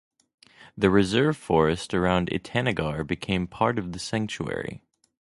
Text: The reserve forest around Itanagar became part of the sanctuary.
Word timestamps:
The 0.75 0.89
reserve 0.89 1.37
forest 1.37 1.93
around 1.93 2.31
Itanagar 2.31 3.05
became 3.05 3.45
part 3.45 3.77
of 3.77 3.91
the 3.91 3.99
sanctuary. 3.99 4.81